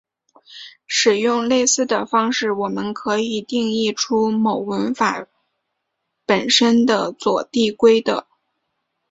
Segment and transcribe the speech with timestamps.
[0.87, 5.27] 使用类似的方式我们可以定义出某文法
[6.25, 6.87] 本身是
[7.19, 8.25] 左递归的。